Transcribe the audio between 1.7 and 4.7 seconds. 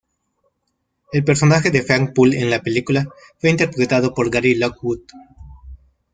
Frank Poole en la película fue interpretado por Gary